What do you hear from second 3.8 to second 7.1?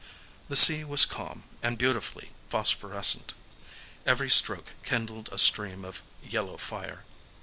Every stroke kindled a stream of yellow fire.